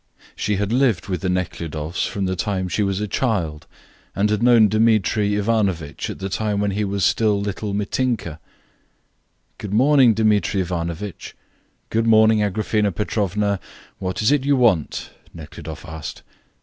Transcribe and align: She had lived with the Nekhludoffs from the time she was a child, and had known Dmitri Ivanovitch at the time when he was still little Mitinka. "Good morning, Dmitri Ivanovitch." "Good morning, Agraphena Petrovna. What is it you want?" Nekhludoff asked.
She 0.35 0.55
had 0.55 0.73
lived 0.73 1.09
with 1.09 1.21
the 1.21 1.29
Nekhludoffs 1.29 2.07
from 2.07 2.25
the 2.25 2.35
time 2.35 2.67
she 2.67 2.81
was 2.81 2.99
a 2.99 3.07
child, 3.07 3.67
and 4.15 4.31
had 4.31 4.41
known 4.41 4.67
Dmitri 4.67 5.35
Ivanovitch 5.35 6.09
at 6.09 6.17
the 6.17 6.27
time 6.27 6.59
when 6.59 6.71
he 6.71 6.83
was 6.83 7.05
still 7.05 7.39
little 7.39 7.75
Mitinka. 7.75 8.39
"Good 9.59 9.75
morning, 9.75 10.15
Dmitri 10.15 10.61
Ivanovitch." 10.61 11.35
"Good 11.91 12.07
morning, 12.07 12.39
Agraphena 12.41 12.91
Petrovna. 12.91 13.59
What 13.99 14.23
is 14.23 14.31
it 14.31 14.43
you 14.43 14.55
want?" 14.57 15.11
Nekhludoff 15.35 15.85
asked. 15.85 16.23